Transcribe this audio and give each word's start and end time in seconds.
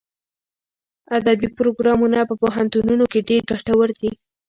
ادبي 1.17 1.47
پروګرامونه 1.57 2.17
په 2.29 2.35
پوهنتونونو 2.41 3.03
کې 3.11 3.19
ډېر 3.29 3.41
ګټور 3.51 3.89
دي. 3.99 4.11